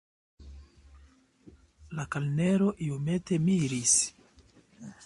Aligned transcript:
La 1.99 2.07
kelnero 2.17 2.71
iomete 2.87 3.39
miris. 3.47 3.97